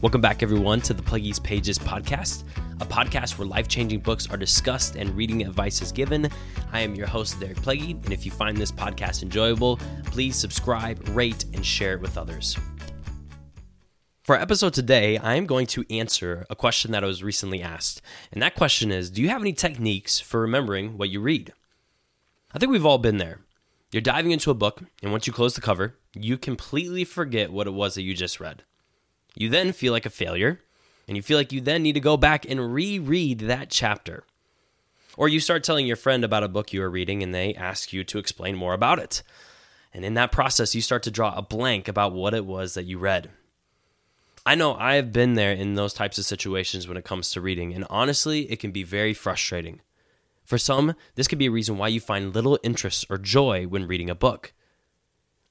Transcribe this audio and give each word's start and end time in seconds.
Welcome 0.00 0.20
back, 0.20 0.44
everyone, 0.44 0.80
to 0.82 0.94
the 0.94 1.02
Pluggies 1.02 1.42
Pages 1.42 1.76
podcast, 1.76 2.44
a 2.80 2.86
podcast 2.86 3.36
where 3.36 3.48
life 3.48 3.66
changing 3.66 3.98
books 3.98 4.30
are 4.30 4.36
discussed 4.36 4.94
and 4.94 5.10
reading 5.16 5.42
advice 5.42 5.82
is 5.82 5.90
given. 5.90 6.30
I 6.72 6.82
am 6.82 6.94
your 6.94 7.08
host, 7.08 7.40
Derek 7.40 7.56
Pluggy, 7.56 8.00
and 8.04 8.12
if 8.12 8.24
you 8.24 8.30
find 8.30 8.56
this 8.56 8.70
podcast 8.70 9.24
enjoyable, 9.24 9.80
please 10.04 10.36
subscribe, 10.36 11.02
rate, 11.08 11.46
and 11.52 11.66
share 11.66 11.94
it 11.94 12.00
with 12.00 12.16
others. 12.16 12.56
For 14.22 14.36
our 14.36 14.40
episode 14.40 14.72
today, 14.72 15.18
I 15.18 15.34
am 15.34 15.46
going 15.46 15.66
to 15.66 15.84
answer 15.90 16.46
a 16.48 16.54
question 16.54 16.92
that 16.92 17.02
I 17.02 17.08
was 17.08 17.24
recently 17.24 17.60
asked. 17.60 18.00
And 18.30 18.40
that 18.40 18.54
question 18.54 18.92
is 18.92 19.10
Do 19.10 19.20
you 19.20 19.30
have 19.30 19.42
any 19.42 19.52
techniques 19.52 20.20
for 20.20 20.40
remembering 20.40 20.96
what 20.96 21.10
you 21.10 21.20
read? 21.20 21.52
I 22.54 22.60
think 22.60 22.70
we've 22.70 22.86
all 22.86 22.98
been 22.98 23.18
there. 23.18 23.40
You're 23.90 24.00
diving 24.00 24.30
into 24.30 24.52
a 24.52 24.54
book, 24.54 24.80
and 25.02 25.10
once 25.10 25.26
you 25.26 25.32
close 25.32 25.56
the 25.56 25.60
cover, 25.60 25.96
you 26.14 26.38
completely 26.38 27.02
forget 27.02 27.52
what 27.52 27.66
it 27.66 27.74
was 27.74 27.96
that 27.96 28.02
you 28.02 28.14
just 28.14 28.38
read. 28.38 28.62
You 29.38 29.48
then 29.48 29.72
feel 29.72 29.92
like 29.92 30.04
a 30.04 30.10
failure, 30.10 30.60
and 31.06 31.16
you 31.16 31.22
feel 31.22 31.38
like 31.38 31.52
you 31.52 31.60
then 31.60 31.84
need 31.84 31.92
to 31.92 32.00
go 32.00 32.16
back 32.16 32.44
and 32.44 32.74
reread 32.74 33.38
that 33.40 33.70
chapter. 33.70 34.24
Or 35.16 35.28
you 35.28 35.38
start 35.38 35.62
telling 35.62 35.86
your 35.86 35.94
friend 35.94 36.24
about 36.24 36.42
a 36.42 36.48
book 36.48 36.72
you 36.72 36.82
are 36.82 36.90
reading, 36.90 37.22
and 37.22 37.32
they 37.32 37.54
ask 37.54 37.92
you 37.92 38.02
to 38.02 38.18
explain 38.18 38.56
more 38.56 38.74
about 38.74 38.98
it. 38.98 39.22
And 39.94 40.04
in 40.04 40.14
that 40.14 40.32
process, 40.32 40.74
you 40.74 40.82
start 40.82 41.04
to 41.04 41.12
draw 41.12 41.36
a 41.36 41.42
blank 41.42 41.86
about 41.86 42.12
what 42.12 42.34
it 42.34 42.46
was 42.46 42.74
that 42.74 42.86
you 42.86 42.98
read. 42.98 43.30
I 44.44 44.56
know 44.56 44.74
I 44.74 44.94
have 44.94 45.12
been 45.12 45.34
there 45.34 45.52
in 45.52 45.76
those 45.76 45.94
types 45.94 46.18
of 46.18 46.24
situations 46.24 46.88
when 46.88 46.96
it 46.96 47.04
comes 47.04 47.30
to 47.30 47.40
reading, 47.40 47.72
and 47.72 47.86
honestly, 47.88 48.50
it 48.50 48.58
can 48.58 48.72
be 48.72 48.82
very 48.82 49.14
frustrating. 49.14 49.82
For 50.44 50.58
some, 50.58 50.96
this 51.14 51.28
could 51.28 51.38
be 51.38 51.46
a 51.46 51.52
reason 51.52 51.78
why 51.78 51.88
you 51.88 52.00
find 52.00 52.34
little 52.34 52.58
interest 52.64 53.06
or 53.08 53.18
joy 53.18 53.68
when 53.68 53.86
reading 53.86 54.10
a 54.10 54.16
book. 54.16 54.52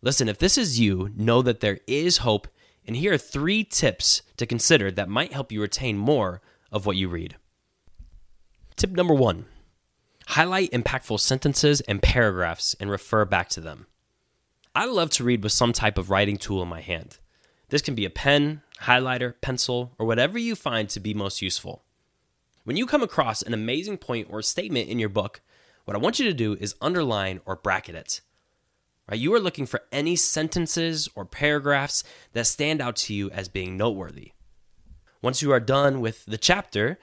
Listen, 0.02 0.28
if 0.28 0.40
this 0.40 0.58
is 0.58 0.78
you, 0.78 1.14
know 1.16 1.42
that 1.42 1.62
there 1.62 1.80
is 1.88 2.17
hope 2.17 2.50
and 2.88 2.96
here 2.96 3.14
are 3.14 3.18
three 3.18 3.64
tips 3.64 4.22
to 4.38 4.46
consider 4.46 4.90
that 4.91 5.09
might 5.09 5.34
help 5.34 5.52
you 5.52 5.62
retain 5.62 5.98
more 5.98 6.41
of 6.72 6.86
what 6.86 6.95
you 6.95 7.09
read. 7.09 7.36
Tip 8.75 8.92
number 8.92 9.14
one 9.14 9.45
highlight 10.28 10.72
impactful 10.72 11.20
sentences 11.20 11.80
and 11.81 12.02
paragraphs 12.02 12.75
and 12.80 12.89
refer 12.89 13.25
back 13.25 13.50
to 13.50 13.62
them. 13.62 13.88
I 14.75 14.86
love 14.86 15.09
to 15.12 15.23
read 15.23 15.42
with 15.42 15.53
some 15.53 15.73
type 15.73 15.97
of 15.97 16.09
writing 16.09 16.38
tool 16.38 16.62
in 16.62 16.67
my 16.67 16.81
hand. 16.81 17.17
This 17.70 17.81
can 17.81 17.95
be 17.95 18.06
a 18.06 18.09
pen, 18.09 18.62
highlighter, 18.81 19.36
pencil, 19.42 19.94
or 19.97 20.06
whatever 20.06 20.38
you 20.38 20.56
find 20.56 20.90
to 20.90 21.00
be 21.00 21.14
most 21.14 21.42
useful. 21.42 21.84
When 22.66 22.78
you 22.78 22.86
come 22.86 23.02
across 23.02 23.42
an 23.42 23.53
amazing 23.53 23.97
point 23.97 24.28
or 24.30 24.42
statement 24.42 24.90
in 24.90 25.00
your 25.00 25.09
book, 25.09 25.42
what 25.86 25.95
I 25.95 26.00
want 26.00 26.19
you 26.19 26.25
to 26.25 26.34
do 26.34 26.58
is 26.59 26.75
underline 26.81 27.40
or 27.45 27.56
bracket 27.56 27.95
it. 27.95 28.22
Right? 29.09 29.19
You 29.19 29.33
are 29.33 29.39
looking 29.39 29.66
for 29.66 29.83
any 29.91 30.16
sentences 30.16 31.08
or 31.16 31.25
paragraphs 31.25 32.03
that 32.33 32.45
stand 32.47 32.81
out 32.81 32.95
to 32.97 33.13
you 33.13 33.30
as 33.31 33.47
being 33.47 33.77
noteworthy. 33.77 34.33
Once 35.22 35.41
you 35.41 35.52
are 35.52 35.59
done 35.59 36.02
with 36.02 36.25
the 36.25 36.38
chapter 36.38 37.00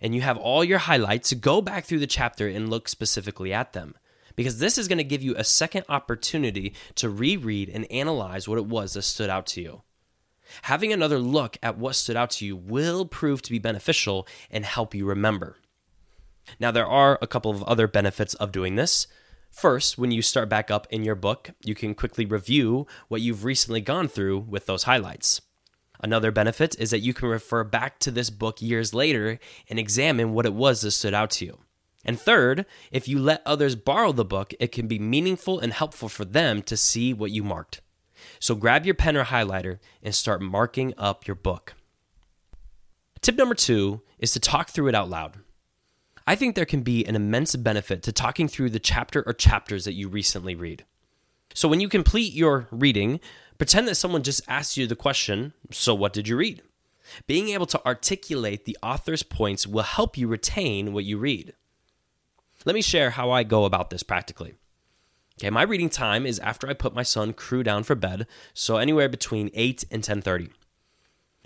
and 0.00 0.14
you 0.14 0.20
have 0.20 0.36
all 0.36 0.62
your 0.62 0.78
highlights, 0.78 1.32
go 1.32 1.62
back 1.62 1.84
through 1.84 1.98
the 1.98 2.06
chapter 2.06 2.46
and 2.46 2.68
look 2.68 2.88
specifically 2.88 3.52
at 3.52 3.72
them. 3.72 3.94
Because 4.36 4.58
this 4.58 4.76
is 4.76 4.86
going 4.86 4.98
to 4.98 5.04
give 5.04 5.22
you 5.22 5.34
a 5.36 5.44
second 5.44 5.86
opportunity 5.88 6.74
to 6.96 7.08
reread 7.08 7.70
and 7.70 7.90
analyze 7.90 8.46
what 8.46 8.58
it 8.58 8.66
was 8.66 8.92
that 8.92 9.02
stood 9.02 9.30
out 9.30 9.46
to 9.46 9.62
you. 9.62 9.82
Having 10.62 10.92
another 10.92 11.18
look 11.18 11.56
at 11.62 11.78
what 11.78 11.96
stood 11.96 12.16
out 12.16 12.30
to 12.32 12.46
you 12.46 12.54
will 12.54 13.06
prove 13.06 13.40
to 13.42 13.50
be 13.50 13.58
beneficial 13.58 14.28
and 14.50 14.64
help 14.64 14.94
you 14.94 15.06
remember. 15.06 15.56
Now, 16.60 16.70
there 16.70 16.86
are 16.86 17.18
a 17.20 17.26
couple 17.26 17.50
of 17.50 17.62
other 17.64 17.88
benefits 17.88 18.34
of 18.34 18.52
doing 18.52 18.76
this. 18.76 19.06
First, 19.56 19.96
when 19.96 20.10
you 20.10 20.20
start 20.20 20.50
back 20.50 20.70
up 20.70 20.86
in 20.90 21.02
your 21.02 21.14
book, 21.14 21.52
you 21.64 21.74
can 21.74 21.94
quickly 21.94 22.26
review 22.26 22.86
what 23.08 23.22
you've 23.22 23.42
recently 23.42 23.80
gone 23.80 24.06
through 24.06 24.40
with 24.40 24.66
those 24.66 24.82
highlights. 24.82 25.40
Another 25.98 26.30
benefit 26.30 26.78
is 26.78 26.90
that 26.90 27.00
you 27.00 27.14
can 27.14 27.30
refer 27.30 27.64
back 27.64 27.98
to 28.00 28.10
this 28.10 28.28
book 28.28 28.60
years 28.60 28.92
later 28.92 29.38
and 29.70 29.78
examine 29.78 30.34
what 30.34 30.44
it 30.44 30.52
was 30.52 30.82
that 30.82 30.90
stood 30.90 31.14
out 31.14 31.30
to 31.30 31.46
you. 31.46 31.58
And 32.04 32.20
third, 32.20 32.66
if 32.92 33.08
you 33.08 33.18
let 33.18 33.40
others 33.46 33.76
borrow 33.76 34.12
the 34.12 34.26
book, 34.26 34.52
it 34.60 34.72
can 34.72 34.88
be 34.88 34.98
meaningful 34.98 35.58
and 35.58 35.72
helpful 35.72 36.10
for 36.10 36.26
them 36.26 36.60
to 36.64 36.76
see 36.76 37.14
what 37.14 37.30
you 37.30 37.42
marked. 37.42 37.80
So 38.38 38.56
grab 38.56 38.84
your 38.84 38.94
pen 38.94 39.16
or 39.16 39.24
highlighter 39.24 39.78
and 40.02 40.14
start 40.14 40.42
marking 40.42 40.92
up 40.98 41.26
your 41.26 41.34
book. 41.34 41.72
Tip 43.22 43.36
number 43.36 43.54
two 43.54 44.02
is 44.18 44.32
to 44.32 44.38
talk 44.38 44.68
through 44.68 44.88
it 44.88 44.94
out 44.94 45.08
loud. 45.08 45.38
I 46.26 46.34
think 46.34 46.54
there 46.54 46.66
can 46.66 46.82
be 46.82 47.04
an 47.04 47.14
immense 47.14 47.54
benefit 47.54 48.02
to 48.02 48.12
talking 48.12 48.48
through 48.48 48.70
the 48.70 48.80
chapter 48.80 49.22
or 49.26 49.32
chapters 49.32 49.84
that 49.84 49.94
you 49.94 50.08
recently 50.08 50.54
read. 50.54 50.84
So 51.54 51.68
when 51.68 51.80
you 51.80 51.88
complete 51.88 52.32
your 52.32 52.66
reading, 52.70 53.20
pretend 53.58 53.86
that 53.88 53.94
someone 53.94 54.22
just 54.22 54.42
asked 54.48 54.76
you 54.76 54.86
the 54.86 54.96
question, 54.96 55.52
So 55.70 55.94
what 55.94 56.12
did 56.12 56.26
you 56.26 56.36
read? 56.36 56.62
Being 57.26 57.50
able 57.50 57.66
to 57.66 57.86
articulate 57.86 58.64
the 58.64 58.76
author's 58.82 59.22
points 59.22 59.66
will 59.66 59.84
help 59.84 60.18
you 60.18 60.26
retain 60.26 60.92
what 60.92 61.04
you 61.04 61.18
read. 61.18 61.54
Let 62.64 62.74
me 62.74 62.82
share 62.82 63.10
how 63.10 63.30
I 63.30 63.44
go 63.44 63.64
about 63.64 63.90
this 63.90 64.02
practically. 64.02 64.54
Okay, 65.38 65.50
my 65.50 65.62
reading 65.62 65.90
time 65.90 66.26
is 66.26 66.38
after 66.40 66.68
I 66.68 66.72
put 66.72 66.94
my 66.94 67.02
son 67.02 67.32
Crew 67.32 67.62
down 67.62 67.84
for 67.84 67.94
bed, 67.94 68.26
so 68.54 68.78
anywhere 68.78 69.08
between 69.08 69.50
8 69.54 69.84
and 69.90 70.02
10:30. 70.02 70.50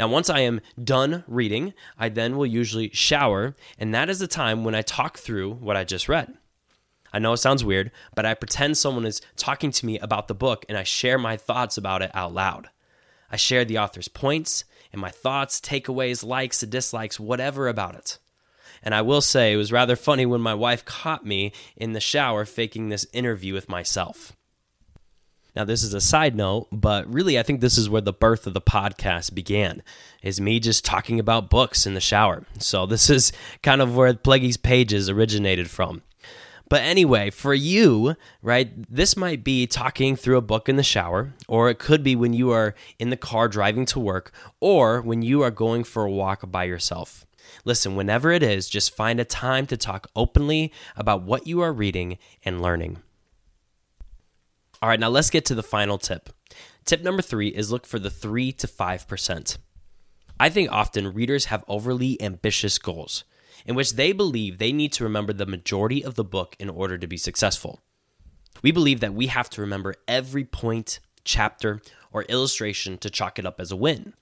Now, 0.00 0.08
once 0.08 0.30
I 0.30 0.40
am 0.40 0.62
done 0.82 1.24
reading, 1.28 1.74
I 1.98 2.08
then 2.08 2.38
will 2.38 2.46
usually 2.46 2.88
shower, 2.94 3.54
and 3.78 3.94
that 3.94 4.08
is 4.08 4.18
the 4.18 4.26
time 4.26 4.64
when 4.64 4.74
I 4.74 4.80
talk 4.80 5.18
through 5.18 5.52
what 5.56 5.76
I 5.76 5.84
just 5.84 6.08
read. 6.08 6.38
I 7.12 7.18
know 7.18 7.34
it 7.34 7.36
sounds 7.36 7.66
weird, 7.66 7.90
but 8.14 8.24
I 8.24 8.32
pretend 8.32 8.78
someone 8.78 9.04
is 9.04 9.20
talking 9.36 9.70
to 9.72 9.84
me 9.84 9.98
about 9.98 10.26
the 10.26 10.34
book 10.34 10.64
and 10.70 10.78
I 10.78 10.84
share 10.84 11.18
my 11.18 11.36
thoughts 11.36 11.76
about 11.76 12.00
it 12.00 12.10
out 12.14 12.32
loud. 12.32 12.70
I 13.30 13.36
share 13.36 13.66
the 13.66 13.76
author's 13.76 14.08
points 14.08 14.64
and 14.90 15.02
my 15.02 15.10
thoughts, 15.10 15.60
takeaways, 15.60 16.24
likes, 16.24 16.62
dislikes, 16.62 17.20
whatever 17.20 17.68
about 17.68 17.94
it. 17.94 18.16
And 18.82 18.94
I 18.94 19.02
will 19.02 19.20
say 19.20 19.52
it 19.52 19.58
was 19.58 19.70
rather 19.70 19.96
funny 19.96 20.24
when 20.24 20.40
my 20.40 20.54
wife 20.54 20.82
caught 20.86 21.26
me 21.26 21.52
in 21.76 21.92
the 21.92 22.00
shower 22.00 22.46
faking 22.46 22.88
this 22.88 23.06
interview 23.12 23.52
with 23.52 23.68
myself. 23.68 24.32
Now, 25.56 25.64
this 25.64 25.82
is 25.82 25.94
a 25.94 26.00
side 26.00 26.36
note, 26.36 26.68
but 26.70 27.12
really, 27.12 27.38
I 27.38 27.42
think 27.42 27.60
this 27.60 27.76
is 27.76 27.88
where 27.88 28.00
the 28.00 28.12
birth 28.12 28.46
of 28.46 28.54
the 28.54 28.60
podcast 28.60 29.34
began, 29.34 29.82
is 30.22 30.40
me 30.40 30.60
just 30.60 30.84
talking 30.84 31.18
about 31.18 31.50
books 31.50 31.86
in 31.86 31.94
the 31.94 32.00
shower. 32.00 32.44
So, 32.58 32.86
this 32.86 33.10
is 33.10 33.32
kind 33.62 33.80
of 33.80 33.96
where 33.96 34.14
Pluggy's 34.14 34.56
pages 34.56 35.08
originated 35.08 35.68
from. 35.70 36.02
But 36.70 36.82
anyway, 36.82 37.30
for 37.30 37.52
you, 37.52 38.14
right, 38.42 38.70
this 38.88 39.16
might 39.16 39.42
be 39.42 39.66
talking 39.66 40.14
through 40.14 40.36
a 40.36 40.42
book 40.42 40.68
in 40.68 40.76
the 40.76 40.84
shower, 40.84 41.34
or 41.48 41.68
it 41.68 41.80
could 41.80 42.04
be 42.04 42.14
when 42.14 42.32
you 42.32 42.52
are 42.52 42.76
in 43.00 43.10
the 43.10 43.16
car 43.16 43.48
driving 43.48 43.86
to 43.86 43.98
work, 43.98 44.32
or 44.60 45.00
when 45.00 45.20
you 45.20 45.42
are 45.42 45.50
going 45.50 45.82
for 45.82 46.04
a 46.04 46.10
walk 46.10 46.48
by 46.48 46.62
yourself. 46.62 47.26
Listen, 47.64 47.96
whenever 47.96 48.30
it 48.30 48.44
is, 48.44 48.68
just 48.68 48.94
find 48.94 49.18
a 49.18 49.24
time 49.24 49.66
to 49.66 49.76
talk 49.76 50.08
openly 50.14 50.72
about 50.96 51.22
what 51.22 51.48
you 51.48 51.60
are 51.60 51.72
reading 51.72 52.18
and 52.44 52.62
learning. 52.62 52.98
All 54.82 54.88
right, 54.88 54.98
now 54.98 55.08
let's 55.10 55.30
get 55.30 55.44
to 55.46 55.54
the 55.54 55.62
final 55.62 55.98
tip. 55.98 56.30
Tip 56.86 57.02
number 57.02 57.22
three 57.22 57.48
is 57.48 57.70
look 57.70 57.86
for 57.86 57.98
the 57.98 58.10
3 58.10 58.52
to 58.52 58.66
5%. 58.66 59.58
I 60.38 60.48
think 60.48 60.72
often 60.72 61.12
readers 61.12 61.46
have 61.46 61.64
overly 61.68 62.20
ambitious 62.22 62.78
goals 62.78 63.24
in 63.66 63.74
which 63.74 63.92
they 63.92 64.12
believe 64.12 64.56
they 64.56 64.72
need 64.72 64.92
to 64.92 65.04
remember 65.04 65.32
the 65.34 65.46
majority 65.46 66.02
of 66.02 66.14
the 66.14 66.24
book 66.24 66.56
in 66.58 66.70
order 66.70 66.96
to 66.96 67.06
be 67.06 67.16
successful. 67.16 67.80
We 68.62 68.72
believe 68.72 69.00
that 69.00 69.14
we 69.14 69.26
have 69.26 69.50
to 69.50 69.60
remember 69.60 69.94
every 70.08 70.44
point, 70.44 71.00
chapter, 71.24 71.80
or 72.12 72.22
illustration 72.22 72.98
to 72.98 73.10
chalk 73.10 73.38
it 73.38 73.46
up 73.46 73.60
as 73.60 73.70
a 73.70 73.76
win. 73.76 74.14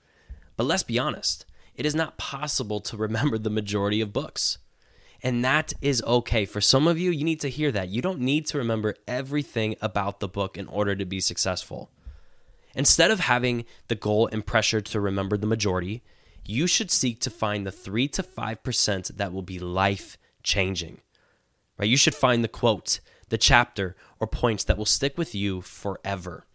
But 0.57 0.65
let's 0.65 0.83
be 0.83 0.99
honest, 0.99 1.45
it 1.75 1.85
is 1.85 1.95
not 1.95 2.17
possible 2.17 2.81
to 2.81 2.97
remember 2.97 3.37
the 3.37 3.49
majority 3.49 4.01
of 4.01 4.13
books. 4.13 4.57
And 5.21 5.43
that 5.43 5.73
is 5.81 6.01
okay. 6.03 6.45
For 6.45 6.61
some 6.61 6.87
of 6.87 6.97
you, 6.97 7.11
you 7.11 7.23
need 7.23 7.41
to 7.41 7.49
hear 7.49 7.71
that. 7.71 7.89
You 7.89 8.01
don't 8.01 8.21
need 8.21 8.45
to 8.47 8.57
remember 8.57 8.95
everything 9.07 9.75
about 9.81 10.19
the 10.19 10.29
book 10.29 10.57
in 10.57 10.67
order 10.67 10.95
to 10.95 11.05
be 11.05 11.19
successful. 11.19 11.91
Instead 12.73 13.11
of 13.11 13.19
having 13.19 13.65
the 13.87 13.95
goal 13.95 14.27
and 14.31 14.45
pressure 14.45 14.79
to 14.79 14.99
remember 14.99 15.35
the 15.35 15.47
majority, 15.47 16.03
you 16.45 16.67
should 16.67 16.89
seek 16.89 17.19
to 17.21 17.29
find 17.29 17.65
the 17.65 17.71
3 17.71 18.07
to 18.09 18.23
5% 18.23 19.17
that 19.17 19.33
will 19.33 19.41
be 19.41 19.59
life 19.59 20.17
changing. 20.43 21.01
Right? 21.77 21.89
You 21.89 21.97
should 21.97 22.15
find 22.15 22.43
the 22.43 22.47
quote, 22.47 22.99
the 23.29 23.37
chapter, 23.37 23.95
or 24.19 24.27
points 24.27 24.63
that 24.63 24.77
will 24.77 24.85
stick 24.85 25.17
with 25.17 25.35
you 25.35 25.61
forever. 25.61 26.45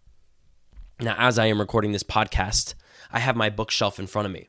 Now, 1.00 1.16
as 1.18 1.38
I 1.38 1.46
am 1.46 1.60
recording 1.60 1.92
this 1.92 2.02
podcast, 2.02 2.74
I 3.12 3.18
have 3.18 3.36
my 3.36 3.50
bookshelf 3.50 3.98
in 3.98 4.06
front 4.06 4.26
of 4.26 4.32
me, 4.32 4.48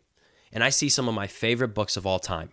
and 0.52 0.64
I 0.64 0.70
see 0.70 0.90
some 0.90 1.08
of 1.08 1.16
my 1.16 1.28
favorite 1.28 1.74
books 1.74 1.98
of 1.98 2.06
all 2.06 2.20
time. 2.20 2.52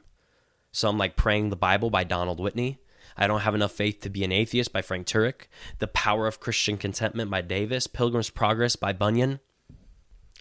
Some 0.72 0.96
like 0.96 1.16
Praying 1.16 1.50
the 1.50 1.56
Bible 1.56 1.90
by 1.90 2.02
Donald 2.02 2.40
Whitney. 2.40 2.78
I 3.14 3.26
Don't 3.26 3.40
Have 3.40 3.54
Enough 3.54 3.72
Faith 3.72 4.00
to 4.00 4.10
Be 4.10 4.24
an 4.24 4.32
Atheist 4.32 4.72
by 4.72 4.80
Frank 4.80 5.06
Turek. 5.06 5.48
The 5.78 5.86
Power 5.86 6.26
of 6.26 6.40
Christian 6.40 6.78
Contentment 6.78 7.30
by 7.30 7.42
Davis. 7.42 7.86
Pilgrim's 7.86 8.30
Progress 8.30 8.74
by 8.74 8.94
Bunyan. 8.94 9.40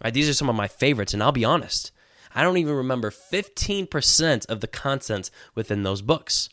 Right, 0.01 0.13
these 0.13 0.29
are 0.29 0.33
some 0.33 0.49
of 0.49 0.55
my 0.55 0.69
favorites, 0.69 1.13
and 1.13 1.21
I'll 1.21 1.33
be 1.33 1.45
honest, 1.45 1.91
I 2.33 2.43
don't 2.43 2.57
even 2.57 2.73
remember 2.73 3.11
15% 3.11 4.49
of 4.49 4.61
the 4.61 4.67
content 4.67 5.29
within 5.53 5.83
those 5.83 6.01
books. 6.01 6.49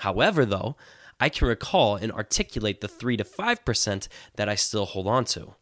However, 0.00 0.44
though, 0.44 0.76
I 1.18 1.30
can 1.30 1.48
recall 1.48 1.96
and 1.96 2.12
articulate 2.12 2.82
the 2.82 2.88
3 2.88 3.16
to 3.16 3.24
5% 3.24 4.08
that 4.36 4.48
I 4.48 4.54
still 4.54 4.84
hold 4.84 5.06
on 5.06 5.24
to. 5.26 5.54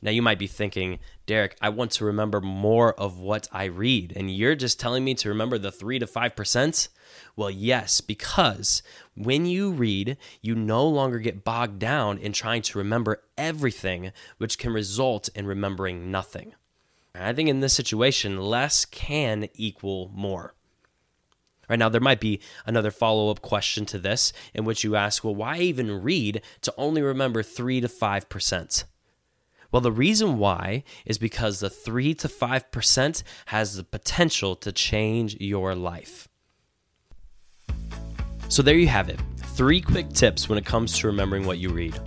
Now, 0.00 0.12
you 0.12 0.22
might 0.22 0.38
be 0.38 0.46
thinking, 0.46 1.00
Derek, 1.26 1.56
I 1.60 1.70
want 1.70 1.90
to 1.92 2.04
remember 2.04 2.40
more 2.40 2.94
of 2.94 3.18
what 3.18 3.48
I 3.50 3.64
read, 3.64 4.12
and 4.14 4.30
you're 4.30 4.54
just 4.54 4.78
telling 4.78 5.04
me 5.04 5.14
to 5.14 5.28
remember 5.28 5.58
the 5.58 5.72
3 5.72 5.98
to 5.98 6.06
5%? 6.06 6.88
Well, 7.34 7.50
yes, 7.50 8.00
because 8.00 8.82
when 9.16 9.44
you 9.46 9.72
read, 9.72 10.16
you 10.40 10.54
no 10.54 10.86
longer 10.86 11.18
get 11.18 11.42
bogged 11.42 11.80
down 11.80 12.18
in 12.18 12.32
trying 12.32 12.62
to 12.62 12.78
remember 12.78 13.22
everything, 13.36 14.12
which 14.36 14.56
can 14.56 14.72
result 14.72 15.30
in 15.34 15.46
remembering 15.46 16.12
nothing. 16.12 16.54
I 17.14 17.32
think 17.32 17.48
in 17.48 17.58
this 17.58 17.72
situation, 17.72 18.40
less 18.40 18.84
can 18.84 19.48
equal 19.54 20.12
more. 20.14 20.54
Right 21.68 21.78
now, 21.78 21.88
there 21.88 22.00
might 22.00 22.20
be 22.20 22.40
another 22.66 22.92
follow 22.92 23.30
up 23.30 23.42
question 23.42 23.84
to 23.86 23.98
this 23.98 24.32
in 24.54 24.64
which 24.64 24.84
you 24.84 24.94
ask, 24.94 25.24
well, 25.24 25.34
why 25.34 25.58
even 25.58 26.02
read 26.02 26.40
to 26.62 26.72
only 26.78 27.02
remember 27.02 27.42
3 27.42 27.80
to 27.80 27.88
5%? 27.88 28.84
Well, 29.70 29.82
the 29.82 29.92
reason 29.92 30.38
why 30.38 30.84
is 31.04 31.18
because 31.18 31.60
the 31.60 31.68
3 31.68 32.14
to 32.14 32.28
5% 32.28 33.22
has 33.46 33.76
the 33.76 33.84
potential 33.84 34.56
to 34.56 34.72
change 34.72 35.36
your 35.40 35.74
life. 35.74 36.28
So, 38.48 38.62
there 38.62 38.76
you 38.76 38.88
have 38.88 39.10
it 39.10 39.20
three 39.58 39.80
quick 39.80 40.08
tips 40.10 40.48
when 40.48 40.56
it 40.56 40.64
comes 40.64 40.96
to 40.96 41.08
remembering 41.08 41.44
what 41.44 41.58
you 41.58 41.68
read. 41.68 41.98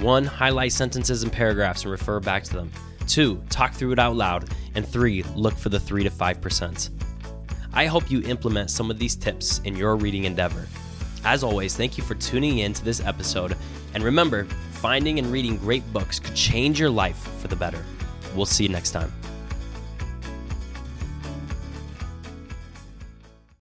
One, 0.00 0.24
highlight 0.24 0.72
sentences 0.72 1.22
and 1.22 1.32
paragraphs 1.32 1.84
and 1.84 1.92
refer 1.92 2.18
back 2.18 2.42
to 2.44 2.52
them. 2.52 2.72
Two, 3.06 3.40
talk 3.48 3.74
through 3.74 3.92
it 3.92 3.98
out 4.00 4.16
loud. 4.16 4.50
And 4.74 4.86
three, 4.86 5.22
look 5.36 5.56
for 5.56 5.68
the 5.68 5.78
3 5.78 6.02
to 6.02 6.10
5%. 6.10 6.90
I 7.72 7.86
hope 7.86 8.10
you 8.10 8.22
implement 8.22 8.70
some 8.70 8.90
of 8.90 8.98
these 8.98 9.14
tips 9.14 9.60
in 9.60 9.76
your 9.76 9.94
reading 9.96 10.24
endeavor. 10.24 10.66
As 11.24 11.44
always, 11.44 11.76
thank 11.76 11.98
you 11.98 12.04
for 12.04 12.14
tuning 12.14 12.58
in 12.58 12.72
to 12.72 12.84
this 12.84 13.00
episode. 13.00 13.56
And 13.94 14.02
remember, 14.02 14.44
finding 14.72 15.18
and 15.18 15.30
reading 15.30 15.56
great 15.58 15.90
books 15.92 16.18
could 16.18 16.34
change 16.34 16.80
your 16.80 16.90
life 16.90 17.18
for 17.40 17.48
the 17.48 17.56
better. 17.56 17.84
We'll 18.34 18.46
see 18.46 18.64
you 18.64 18.70
next 18.70 18.92
time. 18.92 19.12